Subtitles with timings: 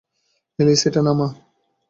[0.59, 1.27] Alice, এটা নামা!